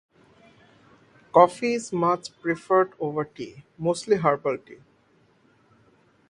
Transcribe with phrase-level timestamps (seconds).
[1.31, 4.79] Coffee is much preferred over tea (mostly herbal tea).